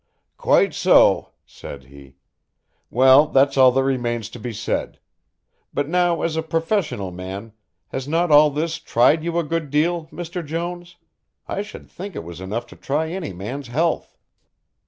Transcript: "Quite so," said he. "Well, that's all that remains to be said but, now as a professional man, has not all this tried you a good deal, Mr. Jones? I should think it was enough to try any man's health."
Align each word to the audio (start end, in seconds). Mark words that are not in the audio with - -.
"Quite 0.39 0.73
so," 0.73 1.29
said 1.45 1.83
he. 1.83 2.15
"Well, 2.89 3.27
that's 3.27 3.55
all 3.55 3.71
that 3.73 3.83
remains 3.83 4.29
to 4.31 4.39
be 4.39 4.51
said 4.51 4.97
but, 5.75 5.87
now 5.87 6.23
as 6.23 6.35
a 6.35 6.41
professional 6.41 7.11
man, 7.11 7.51
has 7.89 8.07
not 8.07 8.31
all 8.31 8.49
this 8.49 8.79
tried 8.79 9.23
you 9.23 9.37
a 9.37 9.43
good 9.43 9.69
deal, 9.69 10.07
Mr. 10.07 10.43
Jones? 10.43 10.95
I 11.47 11.61
should 11.61 11.87
think 11.87 12.15
it 12.15 12.23
was 12.23 12.41
enough 12.41 12.65
to 12.73 12.75
try 12.75 13.11
any 13.11 13.31
man's 13.31 13.67
health." 13.67 14.17